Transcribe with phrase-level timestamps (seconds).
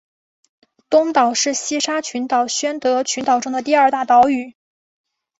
[0.89, 4.55] 东岛是西沙群岛宣德群岛中的第二大的岛屿。